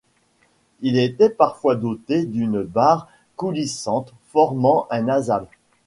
Il 0.81 0.97
était 0.97 1.29
parfois 1.29 1.75
doté 1.75 2.25
d'une 2.25 2.63
barre 2.63 3.07
coulissante 3.35 4.15
formant 4.29 4.87
un 4.89 5.03
nasal. 5.03 5.45